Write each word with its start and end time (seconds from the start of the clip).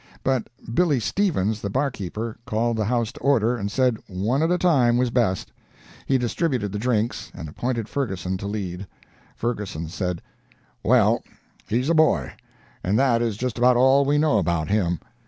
But 0.23 0.47
Billy 0.73 0.99
Stevens, 0.99 1.61
the 1.61 1.69
barkeeper, 1.69 2.35
called 2.47 2.75
the 2.75 2.85
house 2.85 3.11
to 3.11 3.19
order, 3.19 3.55
and 3.55 3.71
said 3.71 3.99
one 4.07 4.41
at 4.41 4.49
a 4.49 4.57
time 4.57 4.97
was 4.97 5.11
best. 5.11 5.51
He 6.07 6.17
distributed 6.17 6.71
the 6.71 6.79
drinks, 6.79 7.31
and 7.35 7.47
appointed 7.47 7.87
Ferguson 7.87 8.35
to 8.37 8.47
lead. 8.47 8.87
Ferguson 9.35 9.89
said, 9.89 10.23
"Well, 10.81 11.21
he's 11.67 11.87
a 11.91 11.93
boy. 11.93 12.33
And 12.83 12.97
that 12.97 13.21
is 13.21 13.37
just 13.37 13.59
about 13.59 13.77
all 13.77 14.03
we 14.03 14.17
know 14.17 14.39
about 14.39 14.71
him. 14.71 14.99